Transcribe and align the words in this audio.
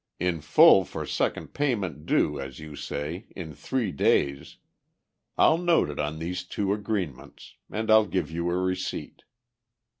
"In 0.19 0.41
full 0.41 0.83
for 0.83 1.05
second 1.05 1.53
payment 1.53 2.07
due, 2.07 2.39
as 2.39 2.59
you 2.59 2.75
say, 2.75 3.27
in 3.35 3.53
three 3.53 3.91
days. 3.91 4.57
I'll 5.37 5.59
note 5.59 5.91
it 5.91 5.99
on 5.99 6.17
the 6.17 6.33
two 6.33 6.73
agreements. 6.73 7.53
And 7.69 7.91
I'll 7.91 8.07
give 8.07 8.31
you 8.31 8.49
a 8.49 8.57
receipt." 8.57 9.21